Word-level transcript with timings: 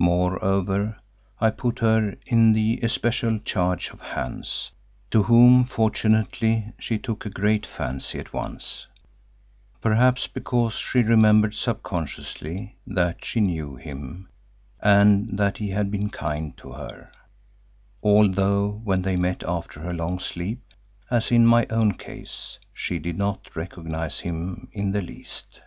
Moreover 0.00 0.96
I 1.40 1.50
put 1.50 1.78
her 1.78 2.16
in 2.26 2.52
the 2.52 2.80
especial 2.82 3.38
charge 3.38 3.90
of 3.92 4.00
Hans, 4.00 4.72
to 5.10 5.22
whom 5.22 5.62
fortunately 5.62 6.72
she 6.80 6.98
took 6.98 7.24
a 7.24 7.30
great 7.30 7.64
fancy 7.64 8.18
at 8.18 8.32
once, 8.32 8.88
perhaps 9.80 10.26
because 10.26 10.74
she 10.74 11.02
remembered 11.04 11.54
subconsciously 11.54 12.76
that 12.88 13.24
she 13.24 13.38
knew 13.40 13.76
him 13.76 14.28
and 14.80 15.38
that 15.38 15.58
he 15.58 15.70
had 15.70 15.92
been 15.92 16.10
kind 16.10 16.56
to 16.56 16.72
her, 16.72 17.12
although 18.02 18.80
when 18.82 19.02
they 19.02 19.14
met 19.14 19.44
after 19.46 19.78
her 19.82 19.92
long 19.94 20.18
sleep, 20.18 20.60
as 21.08 21.30
in 21.30 21.46
my 21.46 21.68
own 21.70 21.94
case, 21.94 22.58
she 22.74 22.98
did 22.98 23.16
not 23.16 23.54
recognise 23.54 24.18
him 24.18 24.66
in 24.72 24.90
the 24.90 25.02
least. 25.02 25.60